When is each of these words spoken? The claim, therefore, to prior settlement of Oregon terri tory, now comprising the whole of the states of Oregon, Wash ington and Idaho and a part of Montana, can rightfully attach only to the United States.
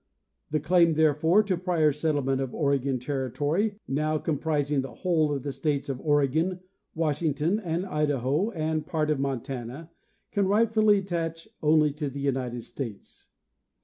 The 0.49 0.59
claim, 0.59 0.95
therefore, 0.95 1.43
to 1.43 1.55
prior 1.57 1.91
settlement 1.91 2.41
of 2.41 2.55
Oregon 2.55 2.97
terri 2.97 3.31
tory, 3.31 3.77
now 3.87 4.17
comprising 4.17 4.81
the 4.81 4.95
whole 4.95 5.31
of 5.31 5.43
the 5.43 5.53
states 5.53 5.89
of 5.89 6.01
Oregon, 6.01 6.59
Wash 6.95 7.21
ington 7.21 7.61
and 7.63 7.85
Idaho 7.85 8.49
and 8.49 8.81
a 8.81 8.83
part 8.85 9.11
of 9.11 9.19
Montana, 9.19 9.91
can 10.31 10.47
rightfully 10.47 10.97
attach 10.97 11.47
only 11.61 11.93
to 11.93 12.09
the 12.09 12.19
United 12.21 12.63
States. 12.63 13.27